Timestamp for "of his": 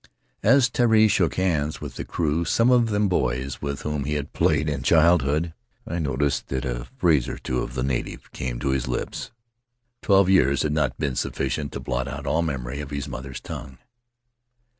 12.81-13.07